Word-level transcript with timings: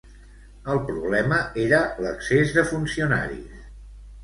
El 0.75 0.79
problema 0.87 1.37
era 1.65 1.83
l'excés 2.05 2.57
de 2.57 2.65
funcionaris. 2.73 3.65